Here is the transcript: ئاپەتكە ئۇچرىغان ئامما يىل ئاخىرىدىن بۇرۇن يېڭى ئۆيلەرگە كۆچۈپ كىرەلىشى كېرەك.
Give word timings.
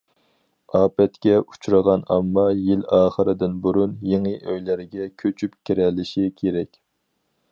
ئاپەتكە 0.77 1.35
ئۇچرىغان 1.41 2.05
ئامما 2.15 2.45
يىل 2.69 2.81
ئاخىرىدىن 2.99 3.59
بۇرۇن 3.67 3.93
يېڭى 4.13 4.33
ئۆيلەرگە 4.39 5.07
كۆچۈپ 5.25 5.57
كىرەلىشى 5.71 6.25
كېرەك. 6.41 6.83